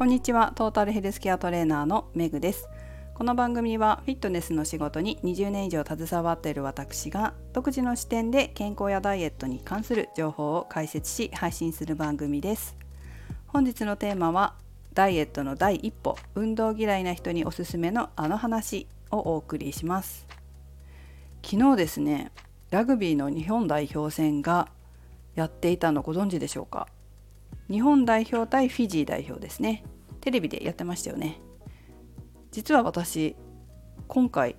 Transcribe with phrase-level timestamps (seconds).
[0.00, 0.52] こんにちは。
[0.54, 2.70] トータルヘルスケアトレーナーのメグです。
[3.12, 12.78] この番組はフィットネスの仕事に20年以上携わっている私が独自の視点で健康やダイエットに関する情報を解説し配信する番組です。
[13.46, 14.54] 本日のテーマは
[14.94, 20.26] ダイエットの第一歩運動嫌いな人におすすめのあの話をお送りします。
[21.44, 22.32] 昨日ですね
[22.70, 24.70] ラグビーの日本代表戦が
[25.34, 26.88] やっていたのご存知でしょうか？
[27.68, 29.84] 日本代表対フィジー代表ですね。
[30.20, 31.40] テレビでやってましたよね。
[32.50, 33.36] 実は私
[34.08, 34.56] 今回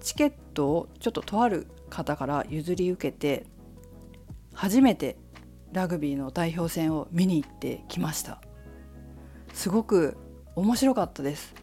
[0.00, 3.46] チケットをちょっととある方から譲り受けて
[4.54, 5.16] 初めて
[5.72, 8.40] ラグビーの代表戦を見に行ってきました。
[9.52, 10.16] すごく
[10.54, 11.54] 面白かったです。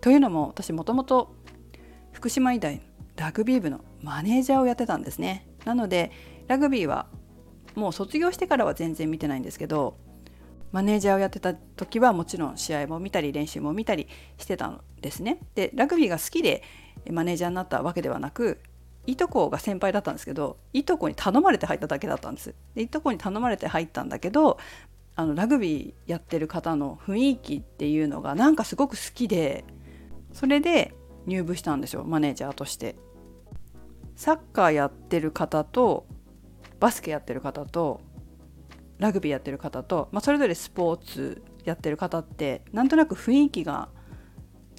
[0.00, 1.34] というのも私もともと
[2.12, 2.80] 福島医大
[3.16, 5.48] ラグビー部のマネージャーをやってたんですね。
[5.64, 6.10] なので
[6.46, 7.06] ラグビーは
[7.74, 9.98] もう卒業してからは全然見てないんですけど
[10.72, 15.38] マネージャーをやってた時はもちろん試合も見たり練習も見たりしてたんですね。
[15.54, 16.62] でラグビーが好きで
[17.10, 18.60] マネージャーになったわけではなく
[19.06, 22.54] いとこが先輩だったんですけどいとこに頼まれて入っただけだったんです。
[22.74, 24.58] でいとこに頼まれて入ったんだけど
[25.16, 29.64] あのラグビーやってる方の雰囲気っていうのがなんかすごく好きで
[30.32, 30.94] それで
[31.26, 32.96] 入部したんですよマネージャーとして。
[34.16, 36.06] サッカーやってる方と
[36.78, 38.02] バスケやってる方と
[39.00, 43.88] ラグビーやってる方と、まあ、それぞれスポーツやってる方ってなんとなく雰囲気が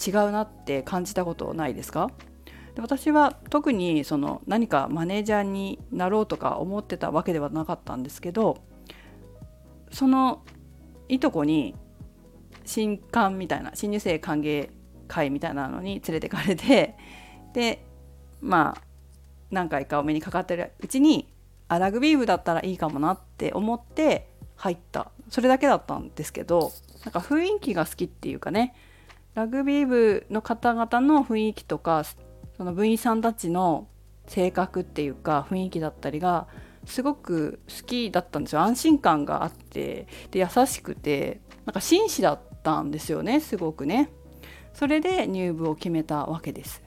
[0.04, 2.10] 違うなって感じたことないですか？
[2.76, 8.64] で私は特にその何かマネージャーになろうとか思ってたわけではなかったんですけど
[9.92, 10.44] その
[11.10, 11.76] いとこに
[12.64, 14.70] 新刊みたいな新入生歓迎
[15.08, 16.96] 会みたいなのに連れてかれて
[17.54, 17.84] で
[18.40, 18.82] まあ
[19.50, 21.31] 何回かお目にかかってるうちに
[21.72, 24.28] あラグビー部だったらいいかもなって思って
[24.58, 25.10] 入った。
[25.30, 26.74] それだけだったんですけど
[27.06, 28.76] なんか雰囲気が好きっていうかね。
[29.36, 32.04] ラグビー部の方々の雰囲気とか
[32.58, 33.88] その部員さんたちの
[34.28, 36.48] 性格っていうか雰囲気だったりが
[36.84, 38.62] すごく好きだったんですよ。
[38.62, 44.10] 安心感があってで優しくてなんか紳士だったんですよねすごくね。
[44.74, 46.84] それで入部を決めたわけです。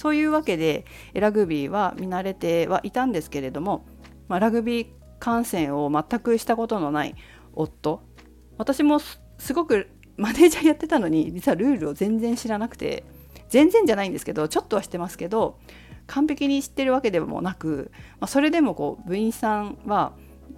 [0.00, 3.84] そういうわけでラグビーは見慣れてはいたんですけれども、
[4.28, 4.86] まあ、ラグビー
[5.18, 7.14] 観戦を全くしたことのない
[7.52, 8.02] 夫
[8.56, 9.20] 私もす
[9.52, 13.04] ごくマネージャーやってたのに実はルールを全然知らなくて
[13.50, 15.58] 全然じゃないんですけどちょっとは知ってますけど
[16.06, 20.14] 完璧に知ってるわけでもなく、まあ、それでもこう部員さんは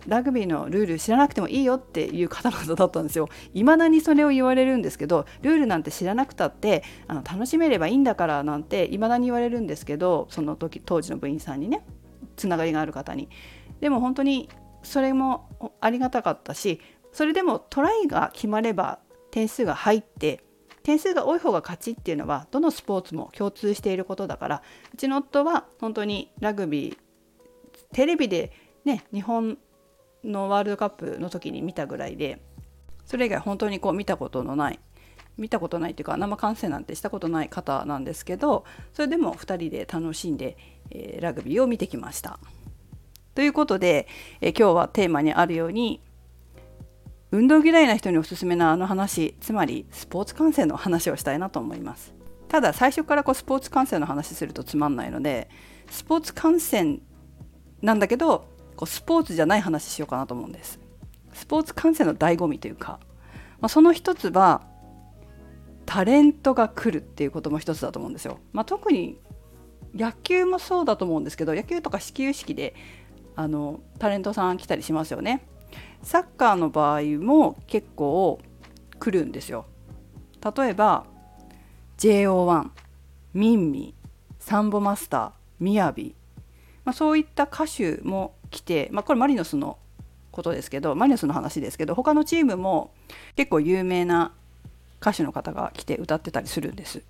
[0.06, 3.28] ラグビーのルール知らなくてもいいよっていう方々だったんですよ。
[3.54, 11.84] 未だにそれを言われるんですけどルールなんて知らなくたってあの楽しめればいいんだからなんて未だに言われるんですけどその時当時の部員さんにね
[12.36, 13.28] つながりがある方に。
[13.80, 14.48] でも本当に
[14.82, 15.48] それも
[15.80, 16.80] ありがたかったし
[17.12, 20.44] それでもトライが決まれば点数が入って
[20.82, 24.62] 点数が多い方が勝ちっていうのはどのスポーツも共通していることだから
[24.92, 26.96] うちの夫は本当にラグビー
[27.92, 28.52] テレビで
[28.84, 29.58] ね日本
[30.24, 32.40] のワールドカップの時に見たぐらいで
[33.04, 34.80] それ以外本当にこう見たことのない
[35.38, 40.56] 見たことないっていうか生観戦なんてしたことない方なんですけどそれでも2人で楽しんで、
[40.90, 42.38] えー、ラグビーを見てきました。
[43.34, 44.06] ということで、
[44.42, 46.02] えー、今日はテーマにあるように
[47.30, 52.12] 運動嫌いな人におすすめなあの話つまりスポーツ観戦の話をしたいなと思います。
[52.48, 55.48] ただ最初からこうスポーツ観戦の話するとつまんないので
[55.90, 57.00] スポーツ観戦
[57.80, 60.80] なんだけどこうスポーツじゃない話しようかなと思うんです。
[61.32, 63.00] スポーツ観戦の醍醐味というか、
[63.60, 64.62] まあ、その一つは
[65.86, 68.38] タレントが来るっていうことも一つだと思うんですよ。
[68.52, 69.18] まあ、特に
[69.94, 72.74] 野球もそうだと思うんですけど野球とか始球式で
[73.36, 75.46] あのタレントさん来たりしますよね。
[76.02, 78.40] サッカーの場合も結構
[78.98, 79.66] 来るんですよ。
[80.56, 81.06] 例えば
[81.98, 82.70] JO1
[83.34, 83.94] ミンミ
[84.38, 86.16] サンボマスターみやび、
[86.84, 89.78] まあ、そういった歌手も来て、まあ、これマリノスの
[90.30, 92.92] ことですけどマリノスの話ですけど他のチームも
[93.34, 94.32] 結構有名な
[95.00, 97.02] 歌手の方が来て歌ってたりするんです。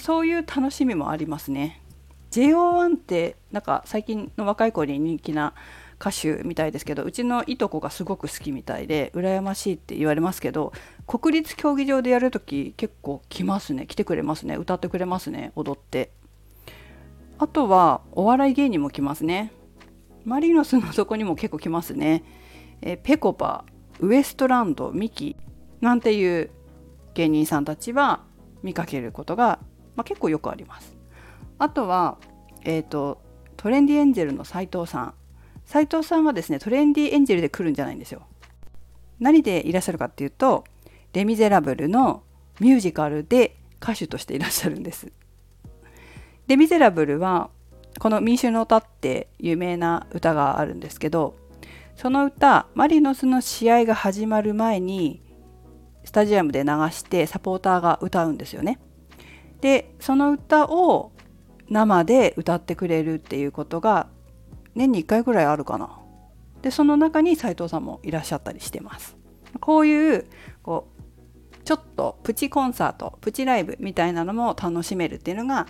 [0.00, 1.82] そういう楽しみもありますね。
[2.30, 5.54] JO1 ってなんか最近の若い子に人気な
[6.00, 10.72] 歌手みたいですけどうちのいとこがすごく好きみたいで羨ましいって言われますけど
[11.06, 13.86] 国立競技場でやる時結構来ますね。
[13.86, 14.56] 来てくれますね。
[14.56, 15.52] 歌ってくれますね。
[15.56, 16.10] 踊って。
[17.38, 19.52] あとはお笑い芸人も来ますね。
[20.28, 22.22] マリノスの底にも結構来ますね。
[22.82, 23.64] えペコパ
[23.98, 25.36] ウエストランドミキ
[25.80, 26.50] なんていう
[27.14, 28.24] 芸人さんたちは
[28.62, 29.58] 見かけることが、
[29.96, 30.94] まあ、結構よくあります。
[31.58, 32.18] あとは、
[32.62, 33.22] えーと、
[33.56, 35.14] トレンディエンジェルの斉藤さん。
[35.64, 38.26] 斉藤さんはですねトレンディエンジェルで来るんじゃないんですよ。
[39.20, 40.64] 何でいらっしゃるかっていうと
[41.14, 42.22] レ・ミゼラブルの
[42.60, 45.10] ミュージカルで歌手としていらっしゃるんです。
[46.48, 47.50] レ・ミゼラブルは
[47.98, 51.36] この民衆の歌って有名な歌があるんですけど
[51.96, 55.22] その歌マリノスの試合が始まる前に
[56.04, 58.78] スタジアムで流してサポーターが歌うんですよね。
[59.60, 61.12] でその歌を
[61.68, 64.08] 生で歌ってくれるっていうことが
[64.74, 65.98] 年に1回ぐらいあるかな。
[66.62, 69.16] でその中に斉藤さんもいらっしゃったりしてます。
[69.60, 70.26] こういう
[70.62, 75.66] こうちょっとプチコンサートプチライブみたいなのも楽しめるっていうのが、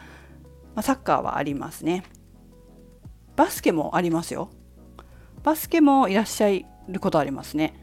[0.79, 2.05] まあ、サッカーはありますね。
[3.35, 4.49] バスケもありますよ。
[5.43, 6.51] バスケもいらっしゃ
[6.89, 7.75] ることありますね。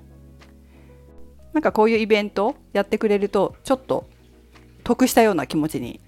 [1.52, 4.08] なんかこういうイベントやってくれるとちょっと
[4.86, 6.00] 得したような気持ちに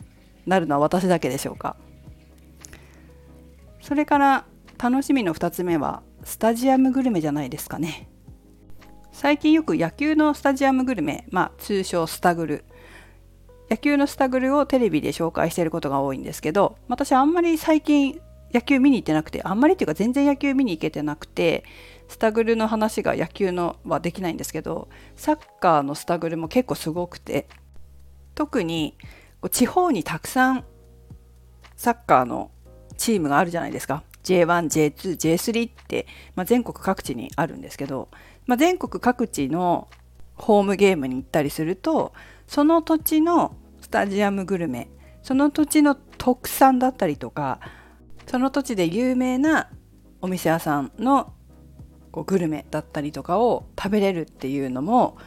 [0.46, 1.76] なるのは私だけでしょうか。
[3.82, 4.46] それから
[4.82, 8.08] 楽しみの2つ目はスタジアムグルメじゃないですかね。
[9.12, 12.66] 最近よく野球のスタジアムグルメ、まあ通称スタグル。
[13.70, 18.20] 野球のスタグルをテレビで紹介していることが多いんですけど、私あんまり最近
[18.54, 21.64] 野球見に行ってなくて、あんまりっていうか全然野球見に行けてなくて、
[22.08, 27.48] スタグルの話が野球のはできないんですけどサッカーのスタグルも結構すごくて
[28.36, 28.96] 特に
[29.52, 30.66] 地方にたくさん
[31.76, 32.52] サッカーの
[32.98, 34.04] チームがあるじゃないですか。
[34.24, 38.10] J1、J2、J3 って、まあ、全国各地にあるんですけど、
[38.46, 39.88] まあ、全国各地の
[40.36, 42.14] ホームゲームに行ったりすると
[42.48, 44.90] その土地のスタジアムグルメ
[45.22, 47.60] その土地の特産だったりとか
[48.26, 49.70] その土地で有名な
[50.22, 51.34] お店屋さんの
[52.12, 55.18] こうグルメだったりとかを食べれるっていうのも、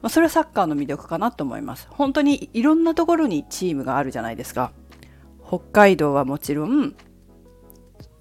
[0.00, 1.88] まあ、それはサッカーの魅力かなと思います。
[1.90, 4.72] 本当にいろんなところにチームがあるじゃないですか。
[5.46, 6.94] 北海道はもちろん、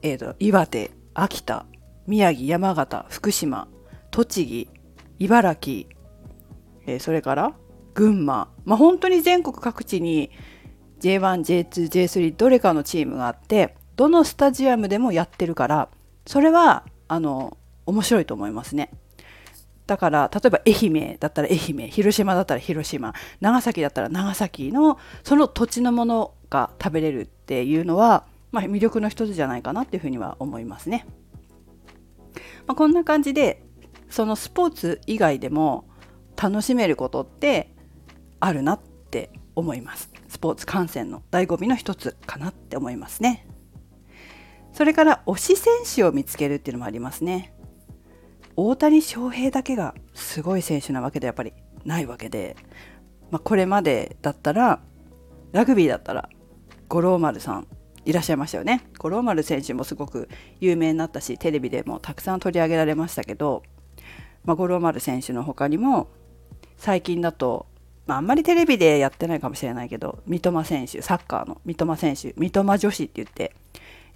[0.01, 1.65] えーと、岩手、秋田、
[2.05, 3.67] 宮城、山形、福島、
[4.11, 4.69] 栃木、
[5.19, 5.89] 茨城、
[6.85, 7.53] えー、それから
[7.97, 10.29] 群馬、まあ、本当に全国各地に
[10.99, 15.89] J1、J2、J3 どれかのチームがあってどのスタジアムでもやってるから
[16.27, 17.57] それはあの
[17.87, 18.91] 面白いと思いますね。
[19.87, 31.07] だから例えば愛媛だったら愛媛広島だったら広島長崎だったら長崎のその土地のものが食べれるっていうのは、まあ、魅力の一つじゃないかなっていうふうには思いますね。
[32.67, 33.63] まあ、こんな感じで
[34.09, 35.85] そのスポーツ以外でも
[36.35, 37.73] 楽しめることって
[38.39, 38.79] あるなっ
[39.11, 40.11] て思います。
[40.27, 43.47] スポーツ観戦の醍醐味の一つかなって思いますね。
[44.73, 47.53] それから推し選手を見つけるっていうのもありますね。
[48.55, 51.53] 大谷翔平だけがすごい選手なわけでやっぱり
[51.85, 52.55] ないわけで、
[53.31, 54.81] まあ、これまでだったら
[55.51, 56.29] ラグビーだったら
[56.87, 57.67] 五郎丸さん
[58.03, 60.27] いらっしゃいましたよね五郎丸選手もすごく
[60.59, 63.61] 有名になったしテレビでもたくさん取り上げられましたけど、
[64.43, 66.09] まあ、五郎丸選手の他にも
[66.77, 67.66] 最近だと、
[68.07, 73.53] まあ、あんまりテレビでやってないかもしれないけど三笘選手サッカーの三笘選手三笘女子って言って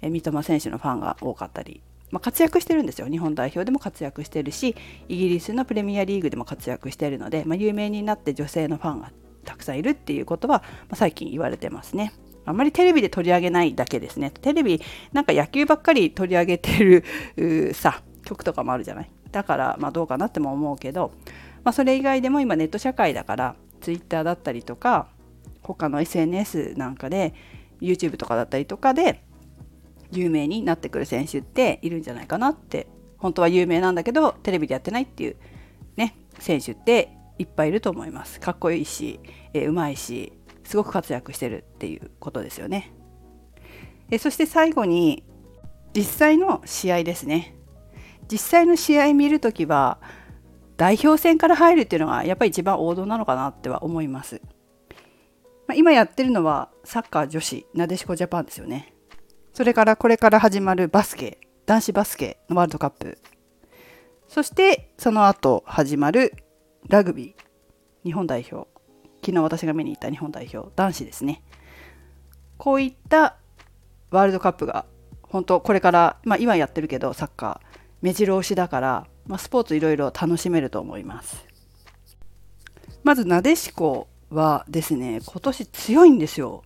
[0.00, 1.80] え三笘選手のファンが多かったり
[2.10, 4.76] まあ、活躍してるんですよ日本代表でも活躍してるし
[5.08, 9.10] イギリスのプレミアリーグでも活躍してるので、まあ、有名になって女性のファンが
[9.46, 12.12] たくさんいるっていうことは、まあ、最近言われてますね。
[12.44, 14.30] あんまりテレビで取り上げないだけですね。
[14.30, 17.02] テレビなんか野球ばっかり取り上げて
[17.36, 19.10] るさ曲とかもあるじゃない？
[19.30, 21.12] だからまあどうかなっても思うけど、
[21.64, 25.08] まあ、それ以外でも今ネット社会だから Twitter だったりとか
[25.62, 27.34] 他の SNS なんかで
[27.80, 29.22] YouTube とかだったりとかで
[30.10, 32.86] 有名になってくる選手っているんじゃないかなって
[33.18, 35.36] 本当は有名なんだけどテレビでやってないっていう
[35.96, 38.40] ね選手っていっぱいいると思います。
[38.40, 39.20] かっこいいし、
[39.52, 40.32] えー、うまいし
[40.64, 42.92] すごく活躍してるっていうことですよね。
[44.10, 45.24] えそして最後に
[45.94, 47.54] 実際の試合ですね。
[48.30, 49.98] 実際の試合見るときは
[50.82, 54.42] 代表戦から入るっていうのがやっぱり一番王道なのかなっては思います、
[55.68, 58.92] まあ、今やってるのはサッカー女子なでしこジャパンですよね
[59.52, 63.18] それからこれから始まるバスケ、男子バスケのワールドカップ。
[64.26, 66.32] そしてその後始まる
[66.88, 68.66] ラグビー、日本代表。
[69.24, 71.44] 昨日私が見に行った日本代表、男子ですね。
[72.56, 73.36] こういった
[74.10, 74.86] ワールドカップが
[75.22, 77.66] 本当これから、まあ、今やってるけどサッカー
[78.00, 81.44] 目白押しだから、まあ、スポーツいろいろ楽しめると思います。
[83.04, 86.62] まずなでしこはですね今年強いんですよ。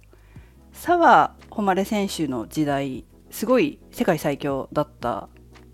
[0.73, 5.29] 澤穂選手の時代すごい世界最強だった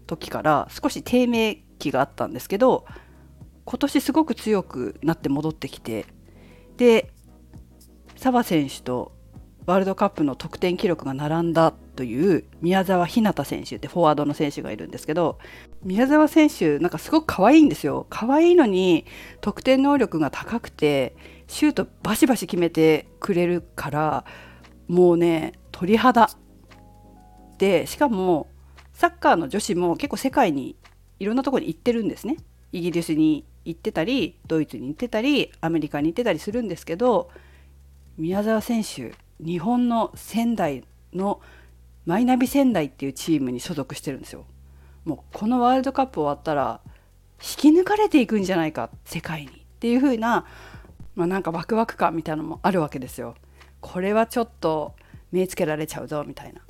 [0.07, 2.87] 時から少し低迷期があったんですけど
[3.65, 6.07] 今年すごく強くなって戻ってきて
[6.77, 7.11] で
[8.17, 9.13] 澤選手と
[9.67, 15.39] ワールドカップの得点記録が並んだという宮澤ひなた選手ってフォワードの選手がいるんですけど
[15.83, 18.07] 宮澤選手なんかすごく可愛いんですよ。
[18.09, 19.05] 可愛いのに
[19.41, 21.15] 得点能力が高くて
[21.49, 24.25] シュートバシバシ決めてくれるから
[24.89, 26.31] もうね鳥肌。
[27.59, 28.49] でしかも
[28.93, 30.77] サッカーの女子も結構世界に
[31.19, 32.37] いろんなとこに行ってるんですね。
[32.73, 37.31] イギリスに行ってたりドイツに行ってたりアメリカに行ってたりするんですけど
[38.17, 39.13] 宮澤選手
[39.45, 41.41] 日本の仙台の
[42.07, 44.45] マイナビ仙台っていうチームに所属してるんですよ。
[45.05, 46.81] もうこのワールドカップ終わったら
[47.41, 50.47] 引き抜かれていくんじゃないか世界にっていう風な
[51.17, 53.35] まあなんかワクワク感みたいなのもあるわけですよ。
[53.81, 54.95] これはちょっと
[55.33, 56.61] 目つけられちゃうぞみたいな。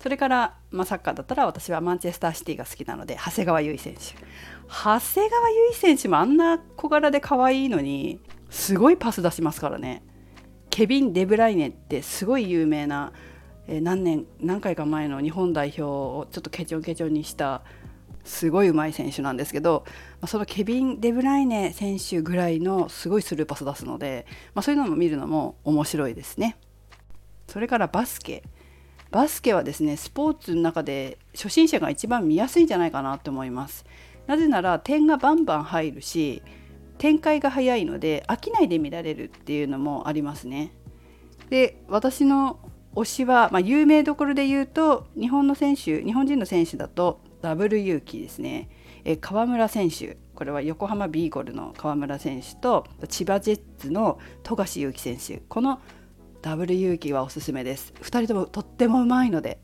[0.00, 4.00] それから、まあ、サッカーだったら私はマンチェスターシティが好きなので長谷川唯選手
[4.66, 8.18] 長谷川唯選手もあんな小柄で可愛いのに
[8.48, 10.02] すごいパス出しますからね
[10.70, 13.12] ケビン・デブライネってすごい有名な、
[13.72, 17.62] え、何年何回か前の日本代表をちょっとケチョンケチョンにした
[18.24, 26.56] すごい上手い選手なんですけど、まあ、そのケビン・デブライネ選手ぐらいのすごいスルーパス出すので、まあ、そういうのも見るのも面白いですね。
[27.46, 28.42] それからバスケ
[29.12, 33.84] バスケはですねスポーツの中で初心者が一番見やすいんじゃないかなと思います。
[34.26, 36.42] なぜなら点がバンバン入るし
[36.98, 40.72] 展開が早いので飽きないで見られるっていうのもありますね。
[41.50, 42.58] で私の
[42.94, 48.68] 推しは、まあ、有名どころで言うと日本の選手日本人の選手だとダブル勇気ですね。
[49.04, 55.42] え川村選手これは横浜ビーゴルの川村選手と千葉ジェッツの富樫勇樹選手。
[55.48, 55.80] この
[56.42, 57.94] ダブル勇気はおすすめです。
[58.00, 59.58] 2人ともとってもうまいので。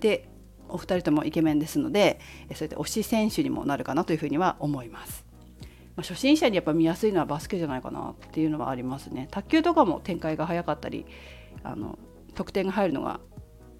[0.00, 0.28] で
[0.68, 2.18] お二人ともイケメンですので
[2.54, 5.24] そうやって推し選手にもなるかなというふうには思います。
[5.96, 9.28] ま、初心者にやっぱ見やすいのはバスケじゃないかなっていうのはありますね。
[9.30, 11.04] 卓球とかも展開が早かったり
[11.62, 11.98] あの
[12.34, 13.20] 得点が入るのが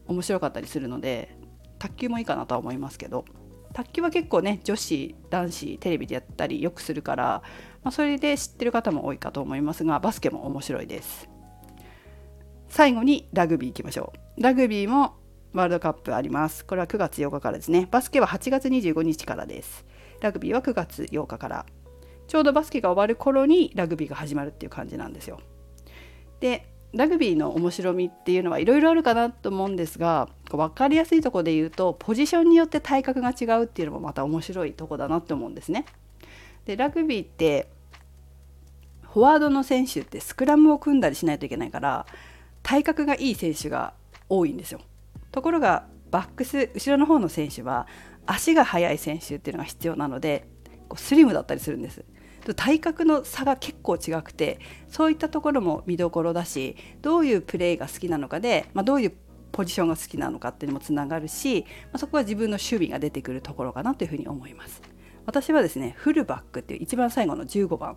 [0.07, 1.37] 面白かったりするので
[1.79, 3.25] 卓球もいいかなとは思いますけど
[3.73, 7.43] 卓球は結構ね女子男子テレビでやったりよくするから、
[7.83, 11.29] まあ、それで知ってる方も多いかと思いますがバスケも面白いです。
[12.69, 14.43] 最後にラグビーいきましょう。
[14.43, 15.17] ラグビーも
[15.53, 16.65] ワールドカップあります。
[16.65, 17.87] これは9月8日からですね。
[17.91, 19.85] バスケは8月25日からです。
[20.21, 21.67] ラグビーは9月8日から。
[22.29, 25.41] ちょうどバスケが終わる頃にラグビーが始まるっていう感じなんですよ。
[26.41, 35.87] でラグビーの面白みっていうのはいろいろあるかなと思うんですが分かりやすいとこで言うとポジションによって体格が違うっていうのもまた面白いとこだなって思うんですね。
[36.67, 37.69] でラグビーって
[39.03, 42.07] フォワードの選手ってスクラムを組んだりしないといけないから
[42.63, 43.95] 体格がいい選手が
[44.29, 44.81] 多いんですよ。
[45.31, 47.87] ところがバックス後ろの方の選手は
[48.27, 50.47] 足が速い選手っていうのが必要なので
[50.89, 52.05] こうスリムだったりするんです。
[52.57, 54.59] 体格の差が結構違くて
[54.89, 59.13] そういったところも見どころだしどういうプレーが好きなのかで、まあ、どういう
[59.53, 64.83] ポジションが好きなのかっていうのもつながるし、まあ、そこは自分の守備が出てくるところかなというふうに思います。
[65.25, 67.97] 私はですねフルバックっていう一番最後の15番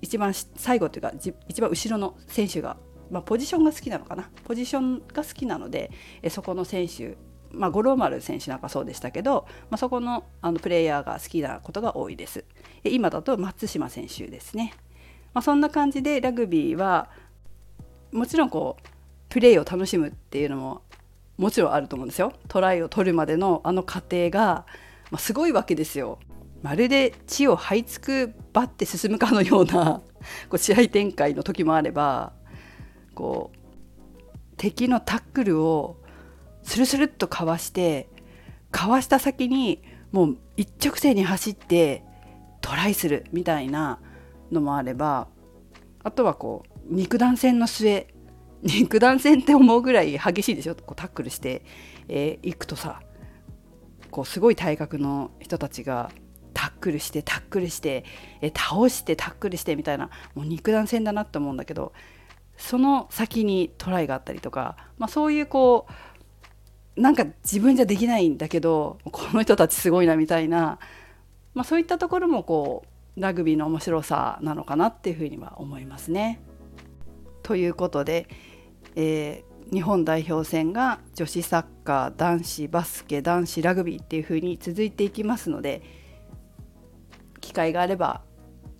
[0.00, 1.12] 一番最後というか
[1.48, 2.78] 一番後ろの選手が、
[3.10, 4.30] まあ、ポジションが好きなのかな？
[4.44, 5.90] ポジションが好きなので
[6.22, 7.18] えそこの選手
[7.50, 12.44] まあ、五郎丸選手なんかそうでしたけど、まあ、そこのあのプレイヤーが好きなことが多いです。
[12.90, 14.74] 今だと松島選手ですね。
[15.34, 17.10] まあ、そんな感じでラグビーは
[18.12, 18.88] もちろんこう
[19.28, 20.82] プレーを楽しむっていうのも
[21.36, 22.32] もちろんあると思うんですよ。
[22.48, 24.66] トライを取るまでのあの過程が、
[25.10, 26.18] まあ、すごいわけですよ。
[26.62, 30.02] まるで地を這いつくばって進むかのような
[30.50, 32.32] こう試合展開の時もあれば
[33.14, 33.58] こう
[34.56, 35.96] 敵のタックルを
[36.64, 38.08] スルスルっとかわして
[38.72, 42.02] かわした先にもう一直線に走って
[42.60, 43.98] トライするみたいな
[44.50, 45.28] のもあれば
[46.02, 48.06] あとはこう肉弾戦の末
[48.62, 50.74] 肉弾戦って思うぐらい激しいでしょ？
[50.74, 51.60] こうタックルしてい、
[52.08, 53.00] えー、くとさ
[54.10, 56.10] こうすごい体格の人たちが
[56.54, 58.04] タックルしてタックルして、
[58.40, 61.92] えー、倒してタックルしてみたいなもう肉弾戦だなって思うんだけど
[62.56, 65.86] その先にトライがあったりとか、まあ、そういうこ
[66.96, 70.80] うなんか自分じゃできないんだけどこの人たちすごいなみたいな、
[71.54, 72.84] まあ、そういったところもこ
[73.16, 76.40] うラグビーの面白さなのかなっていうふうには思いますね。
[77.42, 78.28] ということで、
[78.94, 85.82] えー、日本代表戦が女子サッカー男子バスケ男子ラグビーっていうふうに続いていきますので
[87.40, 88.22] 機会があれば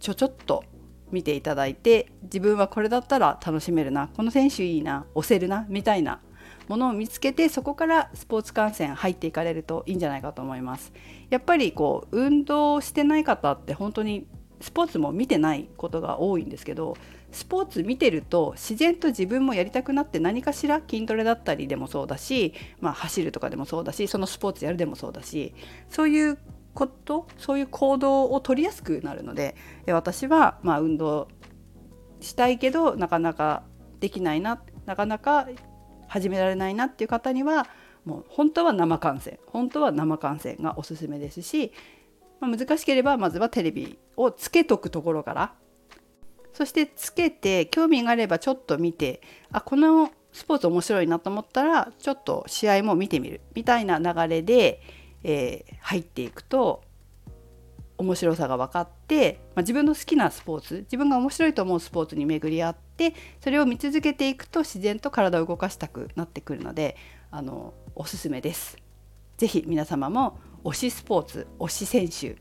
[0.00, 0.64] ちょちょっと
[1.10, 6.20] 見ていただいて自分はこれだったら楽しめるなこの選手いいな押せるなみたいな
[6.68, 10.92] ものを見つけてそこからスポーツ観戦入っていかれるといいんじゃないかと思います。
[11.30, 14.26] やっぱりこう運動してない方って本当に
[14.60, 16.96] スポーツも見てないことが多いんですけど
[17.30, 25.54] スポーツ見てると自然と自分もやりたくなって何かしら筋トレだったりでもそうだし、まあ、走るとかでもそうだしそのスポーツやるでもそうだし
[25.90, 26.38] そういう
[26.74, 29.56] ことそういう行動を取りやすくなるので
[29.86, 31.28] 私はまあ運動
[32.20, 33.62] したいけどなかなか
[34.00, 35.46] できないななかなか
[36.08, 37.66] 始められないなっていう方には
[38.04, 39.38] もう本当は生観戦。
[39.46, 41.72] 本当は生観戦がおすすめですし、
[42.40, 45.52] まあ、難しければまずはテレビをつけとくところから。
[46.54, 49.20] そしてつけて興味があればちょっと見て
[49.52, 53.42] あこのスポーツ面白いなと思ったらちょっと試合も見てみる。
[53.54, 54.80] みたいな流れで、
[55.22, 56.82] えー、入っていくと
[57.98, 66.96] 面白さが分かって、まあ、自分の好きなスポーツ自分が面白いと思うスポーツに巡り合ってでそれを見続けていくと自然と体を動かしたくなってくるので
[67.30, 68.76] あのおすすめです。
[69.38, 72.36] ぜひ皆様も推しスポーツ推し選手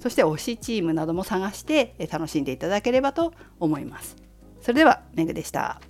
[0.00, 4.16] そして推しチームなども探して楽しんでいただければと思います。
[4.60, 5.80] それではメグでした。